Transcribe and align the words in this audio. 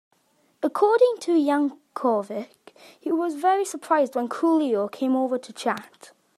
According 0.63 1.17
to 1.19 1.33
Yankovic, 1.33 2.55
he 2.99 3.11
was 3.11 3.35
very 3.35 3.63
surprised 3.63 4.15
when 4.15 4.29
Coolio 4.29 4.91
came 4.91 5.15
over 5.15 5.37
to 5.37 5.53
chat. 5.53 6.11